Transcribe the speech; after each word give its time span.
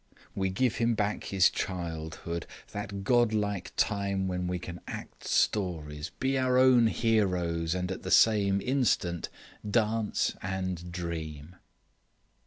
We 0.33 0.49
give 0.49 0.77
him 0.77 0.95
back 0.95 1.25
his 1.25 1.51
childhood, 1.51 2.47
that 2.71 3.03
godlike 3.03 3.71
time 3.77 4.27
when 4.27 4.47
we 4.47 4.57
can 4.57 4.81
act 4.87 5.25
stories, 5.27 6.09
be 6.19 6.39
our 6.39 6.57
own 6.57 6.87
heroes, 6.87 7.75
and 7.75 7.91
at 7.91 8.01
the 8.01 8.09
same 8.09 8.61
instant 8.61 9.29
dance 9.69 10.35
and 10.41 10.91
dream." 10.91 11.55